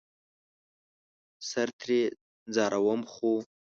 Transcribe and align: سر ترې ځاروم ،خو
سر 1.49 1.69
ترې 1.79 2.01
ځاروم 2.55 3.01
،خو 3.11 3.31